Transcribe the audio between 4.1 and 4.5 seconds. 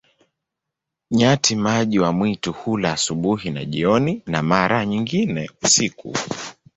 na